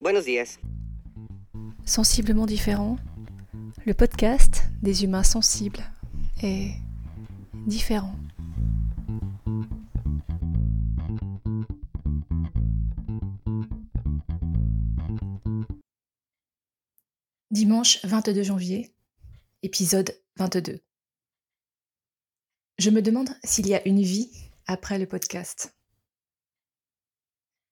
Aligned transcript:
Buenos. 0.00 0.26
Sensiblement 1.84 2.46
différent, 2.46 2.96
le 3.86 3.94
podcast 3.94 4.64
des 4.82 5.04
humains 5.04 5.22
sensibles 5.22 5.82
est 6.42 6.72
différent. 7.66 8.14
Dimanche 17.50 18.04
22 18.04 18.42
janvier, 18.42 18.94
épisode 19.62 20.14
22. 20.36 20.80
Je 22.78 22.90
me 22.90 23.00
demande 23.00 23.30
s'il 23.44 23.66
y 23.66 23.74
a 23.74 23.86
une 23.88 24.02
vie 24.02 24.30
après 24.66 24.98
le 24.98 25.06
podcast. 25.06 25.75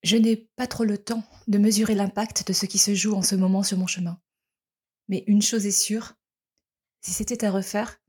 Je 0.05 0.19
n'ai 0.19 0.37
pas 0.37 0.67
trop 0.67 0.85
le 0.85 0.99
temps 0.99 1.25
de 1.49 1.57
mesurer 1.57 1.95
l'impact 1.95 2.47
de 2.47 2.53
ce 2.53 2.67
qui 2.67 2.77
se 2.77 2.95
joue 2.95 3.15
en 3.15 3.23
ce 3.23 3.35
moment 3.35 3.63
sur 3.63 3.79
mon 3.79 3.87
chemin. 3.87 4.21
Mais 5.09 5.25
une 5.27 5.41
chose 5.41 5.65
est 5.65 5.71
sûre, 5.71 6.13
si 7.01 7.13
c'était 7.13 7.43
à 7.43 7.51
refaire, 7.51 8.03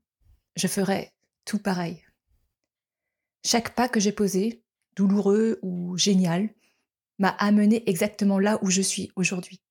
je 0.56 0.68
ferais 0.68 1.14
tout 1.46 1.58
pareil. 1.58 2.04
Chaque 3.46 3.74
pas 3.74 3.88
que 3.88 3.98
j'ai 3.98 4.12
posé, 4.12 4.62
douloureux 4.94 5.58
ou 5.62 5.96
génial, 5.96 6.54
m'a 7.18 7.30
amené 7.30 7.82
exactement 7.88 8.38
là 8.38 8.58
où 8.60 8.68
je 8.68 8.82
suis 8.82 9.10
aujourd'hui. 9.16 9.62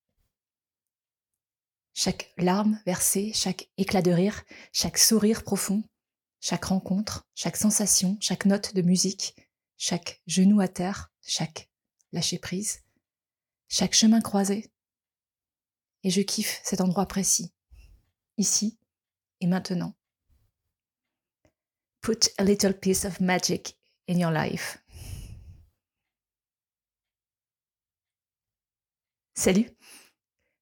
Chaque 1.94 2.34
larme 2.38 2.82
versée, 2.88 3.34
chaque 3.36 3.70
éclat 3.78 4.02
de 4.02 4.12
rire, 4.12 4.44
chaque 4.74 4.98
sourire 4.98 5.44
profond, 5.44 5.84
chaque 6.42 6.66
rencontre, 6.66 7.28
chaque 7.36 7.56
sensation, 7.56 8.18
chaque 8.20 8.46
note 8.46 8.74
de 8.74 8.82
musique, 8.82 9.36
chaque 9.78 10.24
genou 10.26 10.60
à 10.60 10.68
terre, 10.68 11.12
chaque 11.22 11.70
lâcher 12.16 12.40
prise, 12.40 12.82
chaque 13.68 13.94
chemin 13.94 14.22
croisé. 14.22 14.72
Et 16.04 16.10
je 16.10 16.22
kiffe 16.22 16.62
cet 16.64 16.82
endroit 16.82 17.08
précis, 17.08 17.54
ici 18.38 18.80
et 19.42 19.48
maintenant. 19.48 19.94
Put 22.02 22.32
a 22.38 22.44
little 22.44 22.74
piece 22.74 23.06
of 23.06 23.20
magic 23.20 23.78
in 24.08 24.18
your 24.18 24.32
life. 24.32 24.78
Salut 29.34 29.70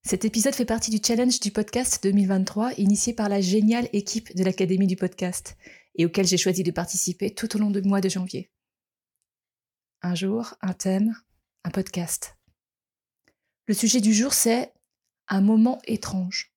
Cet 0.02 0.24
épisode 0.24 0.54
fait 0.54 0.64
partie 0.64 0.90
du 0.90 0.98
challenge 1.04 1.38
du 1.38 1.52
podcast 1.52 2.02
2023 2.02 2.72
initié 2.78 3.14
par 3.14 3.28
la 3.28 3.40
géniale 3.40 3.88
équipe 3.92 4.34
de 4.34 4.42
l'Académie 4.42 4.88
du 4.88 4.96
podcast 4.96 5.56
et 5.94 6.04
auquel 6.04 6.26
j'ai 6.26 6.38
choisi 6.38 6.64
de 6.64 6.72
participer 6.72 7.32
tout 7.32 7.54
au 7.54 7.60
long 7.60 7.70
du 7.70 7.82
mois 7.82 8.00
de 8.00 8.08
janvier. 8.08 8.50
Un 10.02 10.14
jour, 10.14 10.54
un 10.60 10.72
thème, 10.72 11.14
un 11.64 11.70
podcast. 11.70 12.36
Le 13.66 13.74
sujet 13.74 14.00
du 14.00 14.12
jour, 14.12 14.32
c'est 14.32 14.72
un 15.28 15.40
moment 15.40 15.80
étrange. 15.86 16.54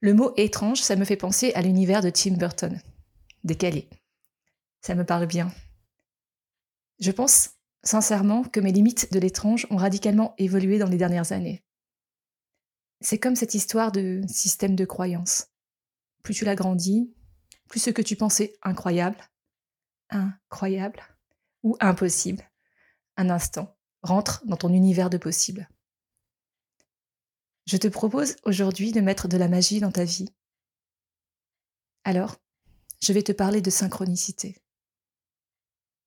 Le 0.00 0.14
mot 0.14 0.32
étrange, 0.36 0.80
ça 0.80 0.96
me 0.96 1.04
fait 1.04 1.16
penser 1.16 1.52
à 1.54 1.62
l'univers 1.62 2.00
de 2.00 2.10
Tim 2.10 2.36
Burton. 2.36 2.80
Décalé. 3.42 3.88
Ça 4.80 4.94
me 4.94 5.04
parle 5.04 5.26
bien. 5.26 5.52
Je 7.00 7.10
pense 7.10 7.50
sincèrement 7.82 8.44
que 8.44 8.60
mes 8.60 8.72
limites 8.72 9.12
de 9.12 9.18
l'étrange 9.18 9.66
ont 9.70 9.76
radicalement 9.76 10.34
évolué 10.38 10.78
dans 10.78 10.88
les 10.88 10.96
dernières 10.96 11.32
années. 11.32 11.64
C'est 13.00 13.18
comme 13.18 13.36
cette 13.36 13.54
histoire 13.54 13.92
de 13.92 14.22
système 14.28 14.76
de 14.76 14.84
croyance. 14.84 15.48
Plus 16.22 16.34
tu 16.34 16.44
l'agrandis, 16.44 17.12
plus 17.68 17.80
ce 17.80 17.90
que 17.90 18.02
tu 18.02 18.16
pensais 18.16 18.56
incroyable, 18.62 19.18
incroyable 20.10 21.02
ou 21.62 21.76
impossible 21.80 22.48
un 23.16 23.30
instant, 23.30 23.76
rentre 24.02 24.42
dans 24.46 24.56
ton 24.56 24.72
univers 24.72 25.10
de 25.10 25.18
possible. 25.18 25.68
Je 27.66 27.76
te 27.76 27.88
propose 27.88 28.36
aujourd'hui 28.44 28.92
de 28.92 29.00
mettre 29.00 29.28
de 29.28 29.36
la 29.36 29.48
magie 29.48 29.80
dans 29.80 29.92
ta 29.92 30.04
vie. 30.04 30.28
Alors, 32.04 32.36
je 33.02 33.12
vais 33.12 33.22
te 33.22 33.32
parler 33.32 33.62
de 33.62 33.70
synchronicité. 33.70 34.62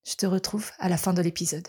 Je 0.06 0.16
te 0.16 0.26
retrouve 0.26 0.72
à 0.78 0.90
la 0.90 0.98
fin 0.98 1.14
de 1.14 1.22
l'épisode. 1.22 1.68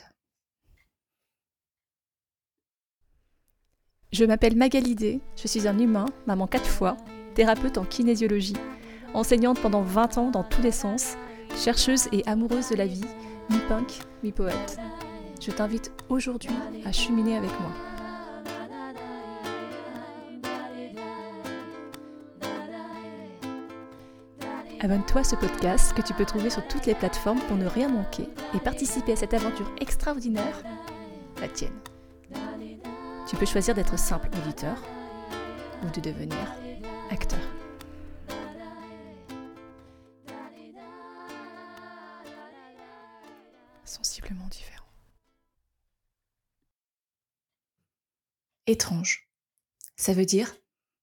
Je 4.13 4.25
m'appelle 4.25 4.57
Magalidé, 4.57 5.21
je 5.37 5.49
suis 5.49 5.69
un 5.69 5.79
humain, 5.79 6.07
maman 6.27 6.47
quatre 6.47 6.69
fois, 6.69 6.97
thérapeute 7.35 7.79
en 7.79 7.85
kinésiologie, 7.85 8.57
enseignante 9.13 9.61
pendant 9.61 9.83
20 9.83 10.19
ans 10.19 10.31
dans 10.31 10.45
tous 10.45 10.63
les 10.63 10.73
sens, 10.73 11.15
chercheuse 11.57 12.09
et 12.13 12.27
amoureuse 12.27 12.71
de 12.71 12.77
la 12.77 12.87
vie, 12.87 13.05
mi-punk, 13.51 14.01
mi-poète 14.23 14.79
je 15.41 15.51
t'invite 15.51 15.93
aujourd'hui 16.09 16.51
à 16.85 16.93
cheminer 16.93 17.37
avec 17.37 17.51
moi. 17.61 17.71
Abonne-toi 24.81 25.23
à 25.23 25.25
ce 25.25 25.35
podcast 25.35 25.93
que 25.93 26.03
tu 26.03 26.15
peux 26.15 26.25
trouver 26.25 26.51
sur 26.51 26.67
toutes 26.69 26.87
les 26.87 26.95
plateformes 26.95 27.41
pour 27.41 27.57
ne 27.57 27.67
rien 27.67 27.89
manquer 27.89 28.29
et 28.55 28.61
participer 28.61 29.13
à 29.13 29.17
cette 29.17 29.35
aventure 29.35 29.71
extraordinaire, 29.81 30.63
la 31.41 31.49
tienne. 31.49 31.79
Tu 33.29 33.37
peux 33.37 33.47
choisir 33.47 33.75
d'être 33.75 33.99
simple 33.99 34.29
auditeur 34.43 34.77
ou 35.83 35.91
de 35.91 36.01
devenir 36.01 36.55
acteur. 37.11 37.41
Sensiblement 43.85 44.47
différent. 44.49 44.88
Étrange. 48.69 49.29
Ça 49.97 50.13
veut 50.13 50.27
dire 50.27 50.55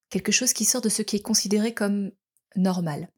quelque 0.09 0.31
chose 0.31 0.53
qui 0.53 0.65
sort 0.65 0.81
de 0.81 0.89
ce 0.89 1.01
qui 1.01 1.17
est 1.17 1.21
considéré 1.21 1.73
comme 1.73 2.11
normal, 2.55 3.09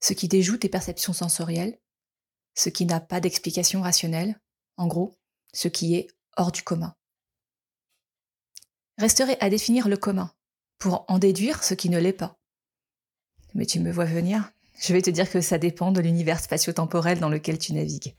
ce 0.00 0.12
qui 0.14 0.28
déjoue 0.28 0.56
tes 0.56 0.68
perceptions 0.68 1.12
sensorielles, 1.12 1.78
ce 2.54 2.68
qui 2.68 2.86
n'a 2.86 3.00
pas 3.00 3.20
d'explication 3.20 3.82
rationnelle, 3.82 4.40
en 4.76 4.86
gros, 4.86 5.14
ce 5.52 5.68
qui 5.68 5.96
est 5.96 6.08
hors 6.36 6.52
du 6.52 6.62
commun. 6.62 6.94
Resterait 8.96 9.38
à 9.40 9.50
définir 9.50 9.88
le 9.88 9.96
commun, 9.96 10.32
pour 10.78 11.04
en 11.08 11.18
déduire 11.18 11.64
ce 11.64 11.74
qui 11.74 11.90
ne 11.90 11.98
l'est 11.98 12.12
pas. 12.12 12.38
Mais 13.54 13.66
tu 13.66 13.80
me 13.80 13.92
vois 13.92 14.04
venir, 14.04 14.52
je 14.80 14.92
vais 14.92 15.02
te 15.02 15.10
dire 15.10 15.30
que 15.30 15.40
ça 15.40 15.58
dépend 15.58 15.92
de 15.92 16.00
l'univers 16.00 16.40
spatio-temporel 16.40 17.20
dans 17.20 17.28
lequel 17.28 17.58
tu 17.58 17.72
navigues. 17.72 18.14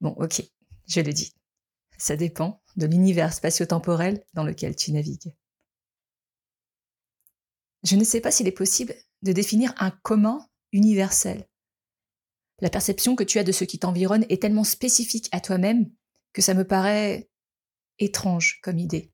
Bon, 0.00 0.10
ok, 0.18 0.42
je 0.86 1.00
le 1.00 1.12
dis. 1.12 1.35
Ça 1.98 2.16
dépend 2.16 2.62
de 2.76 2.86
l'univers 2.86 3.32
spatio-temporel 3.32 4.24
dans 4.34 4.44
lequel 4.44 4.76
tu 4.76 4.92
navigues. 4.92 5.34
Je 7.82 7.96
ne 7.96 8.04
sais 8.04 8.20
pas 8.20 8.30
s'il 8.30 8.48
est 8.48 8.52
possible 8.52 8.94
de 9.22 9.32
définir 9.32 9.72
un 9.78 9.90
commun 9.90 10.46
universel. 10.72 11.48
La 12.60 12.70
perception 12.70 13.16
que 13.16 13.24
tu 13.24 13.38
as 13.38 13.44
de 13.44 13.52
ce 13.52 13.64
qui 13.64 13.78
t'environne 13.78 14.26
est 14.28 14.40
tellement 14.40 14.64
spécifique 14.64 15.28
à 15.32 15.40
toi-même 15.40 15.90
que 16.32 16.42
ça 16.42 16.54
me 16.54 16.66
paraît 16.66 17.30
étrange 17.98 18.60
comme 18.62 18.78
idée. 18.78 19.12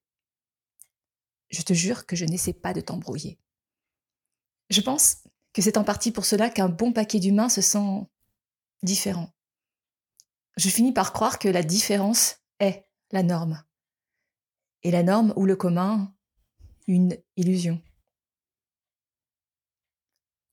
Je 1.50 1.62
te 1.62 1.72
jure 1.72 2.06
que 2.06 2.16
je 2.16 2.24
n'essaie 2.24 2.52
pas 2.52 2.72
de 2.72 2.80
t'embrouiller. 2.80 3.38
Je 4.70 4.80
pense 4.80 5.18
que 5.52 5.60
c'est 5.60 5.76
en 5.76 5.84
partie 5.84 6.12
pour 6.12 6.24
cela 6.24 6.48
qu'un 6.48 6.68
bon 6.68 6.92
paquet 6.92 7.20
d'humains 7.20 7.48
se 7.48 7.60
sent 7.60 8.06
différent. 8.82 9.32
Je 10.56 10.68
finis 10.68 10.92
par 10.92 11.12
croire 11.12 11.38
que 11.38 11.48
la 11.48 11.62
différence 11.62 12.36
est 12.62 12.86
la 13.10 13.22
norme. 13.22 13.62
Et 14.82 14.90
la 14.90 15.02
norme 15.02 15.32
ou 15.36 15.44
le 15.44 15.56
commun, 15.56 16.14
une 16.86 17.16
illusion. 17.36 17.80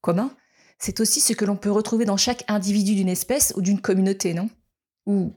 Commun, 0.01 0.35
c'est 0.77 0.99
aussi 0.99 1.19
ce 1.19 1.33
que 1.33 1.45
l'on 1.45 1.57
peut 1.57 1.71
retrouver 1.71 2.05
dans 2.05 2.17
chaque 2.17 2.43
individu 2.47 2.95
d'une 2.95 3.09
espèce 3.09 3.53
ou 3.55 3.61
d'une 3.61 3.81
communauté, 3.81 4.33
non? 4.33 4.49
Ou, 5.05 5.33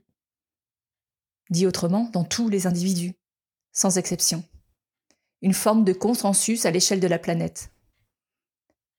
dit 1.51 1.67
autrement, 1.67 2.11
dans 2.13 2.25
tous 2.25 2.49
les 2.49 2.67
individus, 2.67 3.15
sans 3.73 3.99
exception. 3.99 4.45
Une 5.41 5.55
forme 5.55 5.85
de 5.85 5.93
consensus 5.93 6.67
à 6.67 6.71
l'échelle 6.71 7.01
de 7.01 7.09
la 7.09 7.19
planète. 7.19 7.73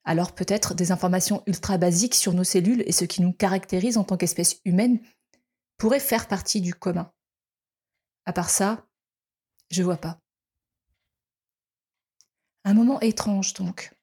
Alors 0.04 0.36
peut-être 0.36 0.74
des 0.74 0.92
informations 0.92 1.44
ultra 1.48 1.78
basiques 1.78 2.16
sur 2.16 2.34
nos 2.34 2.44
cellules 2.44 2.84
et 2.86 2.92
ce 2.92 3.06
qui 3.06 3.22
nous 3.22 3.32
caractérise 3.32 3.98
en 3.98 4.04
tant 4.04 4.18
qu'espèce 4.18 4.60
humaine 4.66 5.00
pourraient 5.78 6.00
faire 6.02 6.28
partie 6.28 6.60
du 6.60 6.74
commun. 6.74 7.12
À 8.26 8.34
part 8.34 8.50
ça, 8.50 8.88
je 9.70 9.84
vois 9.84 9.98
pas. 9.98 10.20
Un 12.64 12.74
moment 12.74 13.00
étrange 13.02 13.54
donc. 13.54 13.94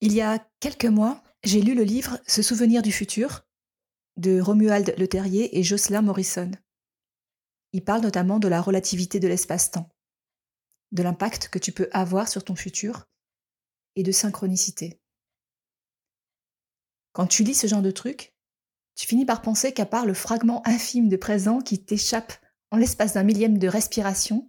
Il 0.00 0.12
y 0.12 0.20
a 0.20 0.38
quelques 0.60 0.84
mois, 0.84 1.22
j'ai 1.42 1.60
lu 1.60 1.74
le 1.74 1.82
livre 1.82 2.20
Se 2.26 2.42
souvenir 2.42 2.82
du 2.82 2.92
futur 2.92 3.46
de 4.16 4.40
Romuald 4.40 4.94
Le 4.98 5.08
Terrier 5.08 5.58
et 5.58 5.62
Jocelyn 5.62 6.02
Morrison. 6.02 6.50
Il 7.72 7.84
parle 7.84 8.02
notamment 8.02 8.38
de 8.38 8.48
la 8.48 8.62
relativité 8.62 9.20
de 9.20 9.28
l'espace-temps, 9.28 9.90
de 10.92 11.02
l'impact 11.02 11.48
que 11.48 11.58
tu 11.58 11.72
peux 11.72 11.88
avoir 11.92 12.28
sur 12.28 12.44
ton 12.44 12.54
futur 12.54 13.06
et 13.96 14.02
de 14.02 14.12
synchronicité. 14.12 15.00
Quand 17.12 17.26
tu 17.26 17.42
lis 17.42 17.54
ce 17.54 17.66
genre 17.66 17.82
de 17.82 17.90
truc, 17.90 18.35
tu 18.96 19.06
finis 19.06 19.26
par 19.26 19.42
penser 19.42 19.72
qu'à 19.72 19.86
part 19.86 20.06
le 20.06 20.14
fragment 20.14 20.66
infime 20.66 21.08
de 21.08 21.16
présent 21.16 21.60
qui 21.60 21.78
t'échappe 21.78 22.32
en 22.70 22.78
l'espace 22.78 23.12
d'un 23.12 23.22
millième 23.22 23.58
de 23.58 23.68
respiration, 23.68 24.48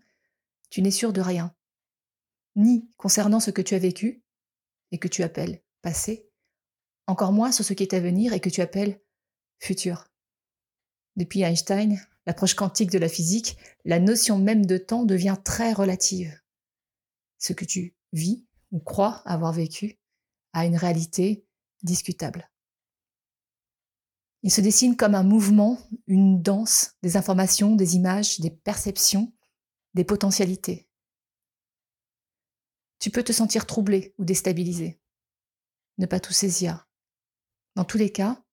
tu 0.70 0.82
n'es 0.82 0.92
sûr 0.92 1.14
de 1.14 1.22
rien, 1.22 1.54
ni 2.56 2.90
concernant 2.98 3.42
ce 3.42 3.52
que 3.52 3.62
tu 3.62 3.76
as 3.76 3.80
vécu 3.80 4.24
et 4.92 4.98
que 4.98 5.10
tu 5.10 5.22
appelles 5.22 5.62
passé, 5.82 6.30
encore 7.08 7.34
moins 7.34 7.52
sur 7.52 7.66
ce 7.66 7.74
qui 7.74 7.84
est 7.84 7.94
à 7.94 8.00
venir 8.00 8.34
et 8.34 8.40
que 8.40 8.50
tu 8.50 8.62
appelles 8.62 9.00
futur. 9.60 10.08
Depuis 11.18 11.42
Einstein, 11.42 12.00
l'approche 12.26 12.56
quantique 12.56 12.92
de 12.92 13.00
la 13.00 13.10
physique, 13.10 13.58
la 13.84 14.00
notion 14.00 14.38
même 14.38 14.66
de 14.66 14.78
temps 14.78 15.04
devient 15.04 15.38
très 15.44 15.74
relative. 15.74 16.42
Ce 17.38 17.54
que 17.54 17.66
tu 17.66 17.96
vis 18.14 18.46
ou 18.72 18.80
crois 18.80 19.22
avoir 19.26 19.52
vécu 19.52 20.00
a 20.54 20.66
une 20.66 20.78
réalité 20.78 21.46
discutable. 21.84 22.50
Il 24.44 24.52
se 24.52 24.62
dessine 24.62 24.96
comme 24.96 25.16
un 25.16 25.24
mouvement, 25.24 25.80
une 26.06 26.42
danse 26.42 26.96
des 27.02 27.18
informations, 27.18 27.76
des 27.76 27.96
images, 27.96 28.40
des 28.40 28.52
perceptions, 28.52 29.34
des 29.94 30.04
potentialités. 30.04 30.88
Tu 33.00 33.10
peux 33.12 33.24
te 33.24 33.32
sentir 33.32 33.66
troublé 33.66 34.14
ou 34.18 34.26
déstabilisé, 34.26 35.00
ne 35.98 36.06
pas 36.06 36.20
tout 36.20 36.34
saisir. 36.34 36.88
Dans 37.76 37.86
tous 37.86 37.98
les 37.98 38.12
cas, 38.12 38.44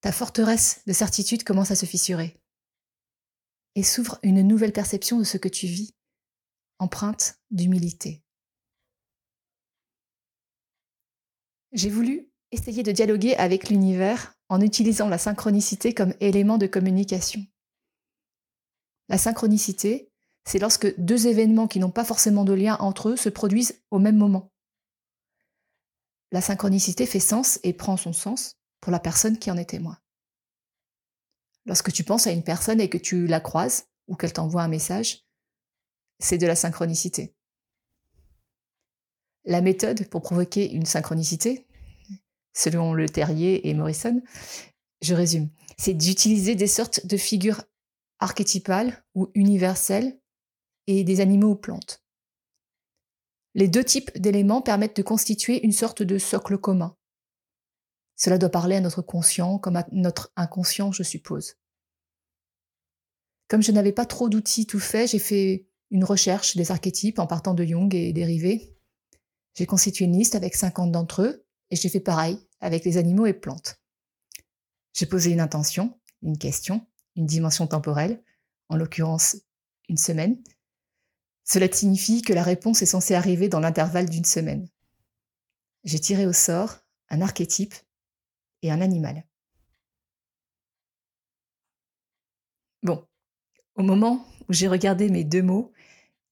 ta 0.00 0.12
forteresse 0.12 0.82
de 0.86 0.92
certitude 0.92 1.44
commence 1.44 1.70
à 1.70 1.76
se 1.76 1.86
fissurer 1.86 2.40
et 3.74 3.82
s'ouvre 3.82 4.18
une 4.22 4.42
nouvelle 4.42 4.72
perception 4.72 5.18
de 5.18 5.24
ce 5.24 5.38
que 5.38 5.48
tu 5.48 5.66
vis, 5.66 5.94
empreinte 6.78 7.40
d'humilité. 7.50 8.22
J'ai 11.72 11.88
voulu 11.88 12.30
essayer 12.50 12.82
de 12.82 12.92
dialoguer 12.92 13.34
avec 13.36 13.70
l'univers 13.70 14.34
en 14.52 14.60
utilisant 14.60 15.08
la 15.08 15.16
synchronicité 15.16 15.94
comme 15.94 16.12
élément 16.20 16.58
de 16.58 16.66
communication. 16.66 17.40
La 19.08 19.16
synchronicité, 19.16 20.12
c'est 20.44 20.58
lorsque 20.58 20.94
deux 21.00 21.26
événements 21.26 21.66
qui 21.66 21.78
n'ont 21.78 21.90
pas 21.90 22.04
forcément 22.04 22.44
de 22.44 22.52
lien 22.52 22.76
entre 22.78 23.08
eux 23.08 23.16
se 23.16 23.30
produisent 23.30 23.82
au 23.90 23.98
même 23.98 24.18
moment. 24.18 24.52
La 26.32 26.42
synchronicité 26.42 27.06
fait 27.06 27.18
sens 27.18 27.60
et 27.62 27.72
prend 27.72 27.96
son 27.96 28.12
sens 28.12 28.58
pour 28.82 28.92
la 28.92 29.00
personne 29.00 29.38
qui 29.38 29.50
en 29.50 29.56
est 29.56 29.70
témoin. 29.70 29.96
Lorsque 31.64 31.90
tu 31.90 32.04
penses 32.04 32.26
à 32.26 32.32
une 32.32 32.44
personne 32.44 32.80
et 32.80 32.90
que 32.90 32.98
tu 32.98 33.26
la 33.26 33.40
croises 33.40 33.86
ou 34.06 34.16
qu'elle 34.16 34.34
t'envoie 34.34 34.64
un 34.64 34.68
message, 34.68 35.24
c'est 36.18 36.36
de 36.36 36.46
la 36.46 36.56
synchronicité. 36.56 37.34
La 39.46 39.62
méthode 39.62 40.10
pour 40.10 40.20
provoquer 40.20 40.70
une 40.70 40.84
synchronicité, 40.84 41.66
selon 42.52 42.94
Le 42.94 43.08
Terrier 43.08 43.68
et 43.68 43.74
Morrison, 43.74 44.22
je 45.00 45.14
résume, 45.14 45.50
c'est 45.78 45.94
d'utiliser 45.94 46.54
des 46.54 46.66
sortes 46.66 47.06
de 47.06 47.16
figures 47.16 47.62
archétypales 48.20 49.04
ou 49.14 49.30
universelles 49.34 50.18
et 50.86 51.04
des 51.04 51.20
animaux 51.20 51.50
ou 51.50 51.56
plantes. 51.56 52.02
Les 53.54 53.68
deux 53.68 53.84
types 53.84 54.16
d'éléments 54.18 54.62
permettent 54.62 54.96
de 54.96 55.02
constituer 55.02 55.64
une 55.64 55.72
sorte 55.72 56.02
de 56.02 56.18
socle 56.18 56.56
commun. 56.56 56.96
Cela 58.16 58.38
doit 58.38 58.48
parler 58.48 58.76
à 58.76 58.80
notre 58.80 59.02
conscient 59.02 59.58
comme 59.58 59.76
à 59.76 59.86
notre 59.92 60.32
inconscient, 60.36 60.92
je 60.92 61.02
suppose. 61.02 61.56
Comme 63.48 63.62
je 63.62 63.72
n'avais 63.72 63.92
pas 63.92 64.06
trop 64.06 64.28
d'outils 64.28 64.66
tout 64.66 64.80
faits, 64.80 65.10
j'ai 65.10 65.18
fait 65.18 65.66
une 65.90 66.04
recherche 66.04 66.56
des 66.56 66.70
archétypes 66.70 67.18
en 67.18 67.26
partant 67.26 67.52
de 67.52 67.64
Jung 67.64 67.94
et 67.94 68.12
dérivés. 68.12 68.74
J'ai 69.54 69.66
constitué 69.66 70.06
une 70.06 70.16
liste 70.16 70.34
avec 70.34 70.54
50 70.54 70.90
d'entre 70.90 71.22
eux 71.22 71.44
et 71.72 71.76
j'ai 71.76 71.88
fait 71.88 72.00
pareil 72.00 72.38
avec 72.60 72.84
les 72.84 72.98
animaux 72.98 73.24
et 73.24 73.32
plantes. 73.32 73.80
J'ai 74.92 75.06
posé 75.06 75.30
une 75.30 75.40
intention, 75.40 75.98
une 76.22 76.36
question, 76.36 76.86
une 77.16 77.24
dimension 77.24 77.66
temporelle, 77.66 78.22
en 78.68 78.76
l'occurrence 78.76 79.38
une 79.88 79.96
semaine. 79.96 80.36
Cela 81.44 81.72
signifie 81.72 82.20
que 82.20 82.34
la 82.34 82.42
réponse 82.42 82.82
est 82.82 82.86
censée 82.86 83.14
arriver 83.14 83.48
dans 83.48 83.58
l'intervalle 83.58 84.08
d'une 84.08 84.26
semaine. 84.26 84.68
J'ai 85.82 85.98
tiré 85.98 86.26
au 86.26 86.34
sort 86.34 86.76
un 87.08 87.22
archétype 87.22 87.74
et 88.60 88.70
un 88.70 88.82
animal. 88.82 89.24
Bon, 92.82 93.06
au 93.76 93.82
moment 93.82 94.26
où 94.46 94.52
j'ai 94.52 94.68
regardé 94.68 95.08
mes 95.08 95.24
deux 95.24 95.42
mots, 95.42 95.72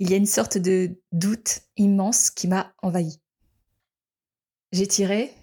il 0.00 0.10
y 0.10 0.12
a 0.12 0.18
une 0.18 0.26
sorte 0.26 0.58
de 0.58 1.00
doute 1.12 1.62
immense 1.76 2.30
qui 2.30 2.46
m'a 2.46 2.74
envahi. 2.82 3.20
J'ai 4.72 4.86
tiré 4.86 5.34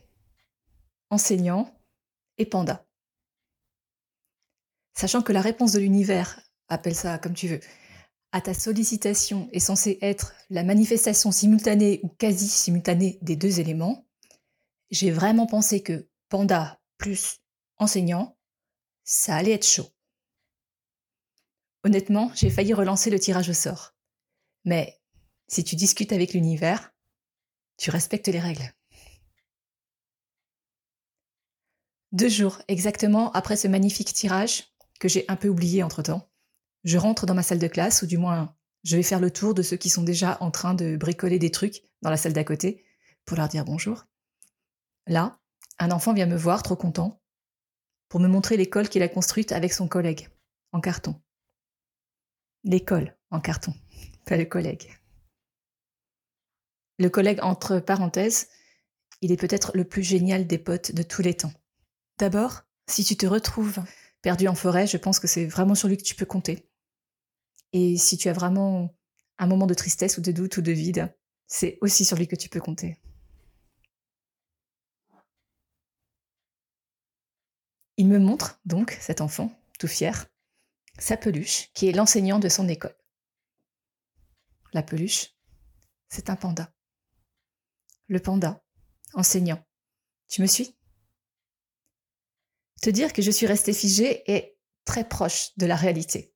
enseignant 1.09 1.73
et 2.37 2.45
panda. 2.45 2.85
Sachant 4.93 5.21
que 5.21 5.33
la 5.33 5.41
réponse 5.41 5.73
de 5.73 5.79
l'univers, 5.79 6.41
appelle 6.69 6.95
ça 6.95 7.17
comme 7.19 7.33
tu 7.33 7.47
veux, 7.47 7.59
à 8.31 8.41
ta 8.41 8.53
sollicitation 8.53 9.49
est 9.51 9.59
censée 9.59 9.99
être 10.01 10.33
la 10.49 10.63
manifestation 10.63 11.31
simultanée 11.31 11.99
ou 12.03 12.09
quasi 12.09 12.47
simultanée 12.47 13.19
des 13.21 13.35
deux 13.35 13.59
éléments, 13.59 14.05
j'ai 14.91 15.11
vraiment 15.11 15.45
pensé 15.45 15.81
que 15.81 16.09
panda 16.29 16.81
plus 16.97 17.39
enseignant, 17.77 18.37
ça 19.03 19.35
allait 19.35 19.51
être 19.51 19.67
chaud. 19.67 19.89
Honnêtement, 21.83 22.31
j'ai 22.33 22.49
failli 22.49 22.73
relancer 22.73 23.09
le 23.09 23.19
tirage 23.19 23.49
au 23.49 23.53
sort. 23.53 23.95
Mais 24.65 24.99
si 25.47 25.63
tu 25.63 25.75
discutes 25.75 26.11
avec 26.11 26.33
l'univers, 26.33 26.93
tu 27.77 27.91
respectes 27.91 28.27
les 28.27 28.39
règles. 28.39 28.73
Deux 32.17 32.29
jours 32.29 32.57
exactement 32.67 33.31
après 33.33 33.55
ce 33.55 33.67
magnifique 33.67 34.11
tirage, 34.11 34.73
que 34.99 35.07
j'ai 35.07 35.23
un 35.27 35.35
peu 35.35 35.49
oublié 35.49 35.83
entre-temps, 35.83 36.27
je 36.83 36.97
rentre 36.97 37.27
dans 37.27 37.35
ma 37.35 37.43
salle 37.43 37.59
de 37.59 37.67
classe, 37.67 38.01
ou 38.01 38.07
du 38.07 38.17
moins 38.17 38.55
je 38.83 38.97
vais 38.97 39.03
faire 39.03 39.19
le 39.19 39.29
tour 39.29 39.53
de 39.53 39.61
ceux 39.61 39.77
qui 39.77 39.91
sont 39.91 40.01
déjà 40.01 40.35
en 40.41 40.49
train 40.49 40.73
de 40.73 40.97
bricoler 40.97 41.37
des 41.37 41.51
trucs 41.51 41.83
dans 42.01 42.09
la 42.09 42.17
salle 42.17 42.33
d'à 42.33 42.43
côté, 42.43 42.83
pour 43.25 43.37
leur 43.37 43.49
dire 43.49 43.65
bonjour. 43.65 44.05
Là, 45.05 45.39
un 45.77 45.91
enfant 45.91 46.11
vient 46.11 46.25
me 46.25 46.35
voir, 46.35 46.63
trop 46.63 46.75
content, 46.75 47.21
pour 48.09 48.19
me 48.19 48.27
montrer 48.27 48.57
l'école 48.57 48.89
qu'il 48.89 49.03
a 49.03 49.09
construite 49.09 49.51
avec 49.51 49.71
son 49.71 49.87
collègue, 49.87 50.27
en 50.71 50.81
carton. 50.81 51.21
L'école, 52.63 53.15
en 53.29 53.41
carton, 53.41 53.75
pas 54.25 54.37
le 54.37 54.45
collègue. 54.45 54.91
Le 56.97 57.11
collègue, 57.11 57.41
entre 57.43 57.77
parenthèses, 57.77 58.47
il 59.21 59.31
est 59.31 59.37
peut-être 59.37 59.73
le 59.75 59.83
plus 59.83 60.01
génial 60.01 60.47
des 60.47 60.57
potes 60.57 60.93
de 60.93 61.03
tous 61.03 61.21
les 61.21 61.35
temps. 61.35 61.53
D'abord, 62.17 62.63
si 62.87 63.03
tu 63.03 63.15
te 63.15 63.25
retrouves 63.25 63.79
perdu 64.21 64.47
en 64.47 64.55
forêt, 64.55 64.87
je 64.87 64.97
pense 64.97 65.19
que 65.19 65.27
c'est 65.27 65.45
vraiment 65.45 65.75
sur 65.75 65.87
lui 65.87 65.97
que 65.97 66.03
tu 66.03 66.15
peux 66.15 66.25
compter. 66.25 66.69
Et 67.73 67.97
si 67.97 68.17
tu 68.17 68.29
as 68.29 68.33
vraiment 68.33 68.95
un 69.37 69.47
moment 69.47 69.67
de 69.67 69.73
tristesse 69.73 70.17
ou 70.17 70.21
de 70.21 70.31
doute 70.31 70.57
ou 70.57 70.61
de 70.61 70.71
vide, 70.71 71.15
c'est 71.45 71.77
aussi 71.81 72.05
sur 72.05 72.17
lui 72.17 72.27
que 72.27 72.35
tu 72.35 72.49
peux 72.49 72.59
compter. 72.59 72.99
Il 77.97 78.07
me 78.07 78.19
montre 78.19 78.59
donc, 78.65 78.97
cet 79.01 79.21
enfant, 79.21 79.51
tout 79.79 79.87
fier, 79.87 80.27
sa 80.99 81.17
peluche, 81.17 81.71
qui 81.73 81.87
est 81.87 81.93
l'enseignant 81.93 82.39
de 82.39 82.49
son 82.49 82.67
école. 82.67 82.95
La 84.73 84.83
peluche, 84.83 85.35
c'est 86.09 86.29
un 86.29 86.35
panda. 86.35 86.71
Le 88.07 88.19
panda, 88.19 88.63
enseignant. 89.13 89.65
Tu 90.27 90.41
me 90.41 90.47
suis? 90.47 90.76
Te 92.81 92.89
dire 92.89 93.13
que 93.13 93.21
je 93.21 93.31
suis 93.31 93.47
restée 93.47 93.73
figée 93.73 94.29
est 94.31 94.57
très 94.85 95.07
proche 95.07 95.55
de 95.57 95.65
la 95.65 95.75
réalité. 95.75 96.33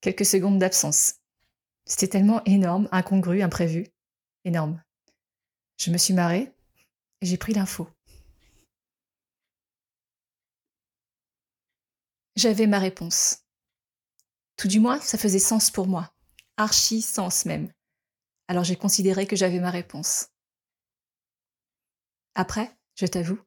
Quelques 0.00 0.26
secondes 0.26 0.58
d'absence. 0.58 1.14
C'était 1.86 2.08
tellement 2.08 2.42
énorme, 2.44 2.88
incongru, 2.92 3.42
imprévu. 3.42 3.88
Énorme. 4.44 4.82
Je 5.78 5.90
me 5.90 5.98
suis 5.98 6.14
marrée 6.14 6.52
et 7.20 7.26
j'ai 7.26 7.36
pris 7.36 7.54
l'info. 7.54 7.88
J'avais 12.36 12.66
ma 12.66 12.78
réponse. 12.78 13.38
Tout 14.56 14.68
du 14.68 14.80
moins, 14.80 15.00
ça 15.00 15.18
faisait 15.18 15.38
sens 15.38 15.70
pour 15.70 15.86
moi. 15.86 16.14
Archi 16.56 17.02
sens 17.02 17.44
même. 17.44 17.72
Alors 18.48 18.64
j'ai 18.64 18.76
considéré 18.76 19.26
que 19.26 19.36
j'avais 19.36 19.60
ma 19.60 19.70
réponse. 19.70 20.28
Après, 22.34 22.70
je 22.94 23.06
t'avoue, 23.06 23.40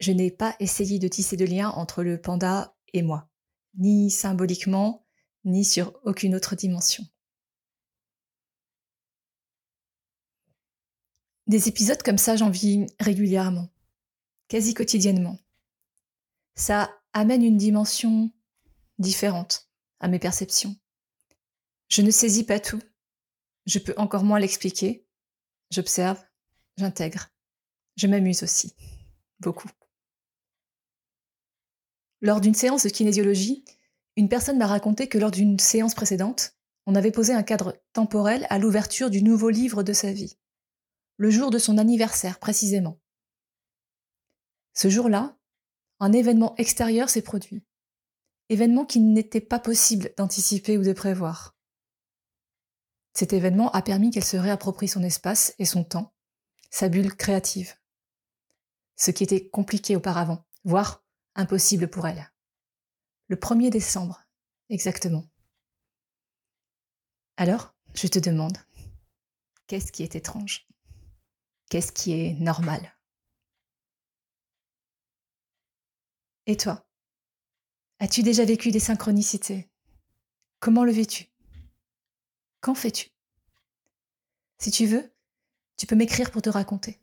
je 0.00 0.12
n'ai 0.12 0.30
pas 0.30 0.56
essayé 0.58 0.98
de 0.98 1.08
tisser 1.08 1.36
de 1.36 1.44
lien 1.44 1.68
entre 1.70 2.02
le 2.02 2.20
panda 2.20 2.74
et 2.92 3.02
moi, 3.02 3.30
ni 3.74 4.10
symboliquement, 4.10 5.06
ni 5.44 5.64
sur 5.64 5.98
aucune 6.04 6.34
autre 6.34 6.56
dimension. 6.56 7.04
Des 11.46 11.68
épisodes 11.68 12.02
comme 12.02 12.18
ça, 12.18 12.36
j'en 12.36 12.50
vis 12.50 12.86
régulièrement, 12.98 13.68
quasi 14.48 14.72
quotidiennement. 14.72 15.38
Ça 16.54 16.90
amène 17.12 17.44
une 17.44 17.56
dimension 17.56 18.30
différente 18.98 19.68
à 19.98 20.08
mes 20.08 20.18
perceptions. 20.18 20.76
Je 21.88 22.02
ne 22.02 22.10
saisis 22.10 22.44
pas 22.44 22.60
tout. 22.60 22.80
Je 23.66 23.78
peux 23.78 23.94
encore 23.96 24.24
moins 24.24 24.38
l'expliquer. 24.38 25.06
J'observe, 25.70 26.22
j'intègre. 26.76 27.28
Je 27.96 28.06
m'amuse 28.06 28.42
aussi. 28.42 28.74
Beaucoup. 29.40 29.68
Lors 32.20 32.40
d'une 32.40 32.54
séance 32.54 32.84
de 32.84 32.90
kinésiologie, 32.90 33.64
Une 34.16 34.28
personne 34.28 34.58
m'a 34.58 34.66
raconté 34.66 35.08
que 35.08 35.18
lors 35.18 35.30
d'une 35.30 35.58
séance 35.58 35.94
précédente, 35.94 36.54
on 36.86 36.94
avait 36.94 37.12
posé 37.12 37.32
un 37.32 37.42
cadre 37.42 37.80
temporel 37.92 38.46
à 38.50 38.58
l'ouverture 38.58 39.08
du 39.08 39.22
nouveau 39.22 39.50
livre 39.50 39.82
de 39.82 39.92
sa 39.92 40.12
vie, 40.12 40.36
le 41.16 41.30
jour 41.30 41.50
de 41.50 41.58
son 41.58 41.78
anniversaire 41.78 42.38
précisément. 42.38 43.00
Ce 44.74 44.90
jour-là, 44.90 45.38
un 46.00 46.12
événement 46.12 46.54
extérieur 46.56 47.08
s'est 47.08 47.22
produit, 47.22 47.64
événement 48.48 48.84
qu'il 48.84 49.12
n'était 49.12 49.40
pas 49.40 49.58
possible 49.58 50.12
d'anticiper 50.16 50.76
ou 50.76 50.82
de 50.82 50.92
prévoir. 50.92 51.56
Cet 53.14 53.32
événement 53.32 53.70
a 53.70 53.82
permis 53.82 54.10
qu'elle 54.10 54.24
se 54.24 54.36
réapproprie 54.36 54.88
son 54.88 55.02
espace 55.02 55.54
et 55.58 55.64
son 55.64 55.84
temps, 55.84 56.14
sa 56.70 56.88
bulle 56.88 57.14
créative. 57.14 57.74
Ce 58.96 59.10
qui 59.10 59.24
était 59.24 59.48
compliqué 59.48 59.96
auparavant, 59.96 60.44
voire 60.64 60.99
impossible 61.34 61.88
pour 61.88 62.06
elle. 62.06 62.30
Le 63.28 63.36
1er 63.36 63.70
décembre, 63.70 64.22
exactement. 64.68 65.24
Alors, 67.36 67.74
je 67.94 68.06
te 68.06 68.18
demande, 68.18 68.58
qu'est-ce 69.66 69.92
qui 69.92 70.02
est 70.02 70.14
étrange? 70.14 70.68
Qu'est-ce 71.70 71.92
qui 71.92 72.12
est 72.12 72.34
normal? 72.34 72.96
Et 76.46 76.56
toi? 76.56 76.86
As-tu 78.00 78.22
déjà 78.22 78.44
vécu 78.44 78.70
des 78.70 78.80
synchronicités? 78.80 79.70
Comment 80.58 80.84
le 80.84 80.92
vis-tu? 80.92 81.26
Qu'en 82.60 82.74
fais-tu? 82.74 83.10
Si 84.58 84.70
tu 84.70 84.86
veux, 84.86 85.14
tu 85.76 85.86
peux 85.86 85.96
m'écrire 85.96 86.30
pour 86.30 86.42
te 86.42 86.50
raconter. 86.50 87.00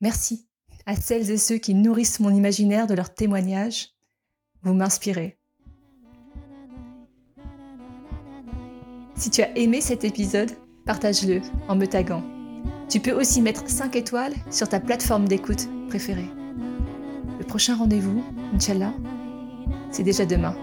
Merci 0.00 0.49
à 0.90 0.96
celles 0.96 1.30
et 1.30 1.38
ceux 1.38 1.58
qui 1.58 1.72
nourrissent 1.72 2.18
mon 2.18 2.34
imaginaire 2.34 2.88
de 2.88 2.94
leurs 2.94 3.14
témoignages. 3.14 3.90
Vous 4.64 4.74
m'inspirez. 4.74 5.38
Si 9.14 9.30
tu 9.30 9.40
as 9.40 9.56
aimé 9.56 9.80
cet 9.80 10.02
épisode, 10.02 10.50
partage-le 10.86 11.42
en 11.68 11.76
me 11.76 11.86
taguant. 11.86 12.24
Tu 12.88 12.98
peux 12.98 13.12
aussi 13.12 13.40
mettre 13.40 13.70
5 13.70 13.94
étoiles 13.94 14.34
sur 14.50 14.68
ta 14.68 14.80
plateforme 14.80 15.28
d'écoute 15.28 15.68
préférée. 15.88 16.28
Le 17.38 17.44
prochain 17.44 17.76
rendez-vous, 17.76 18.24
Inch'Allah, 18.52 18.92
c'est 19.92 20.02
déjà 20.02 20.26
demain. 20.26 20.56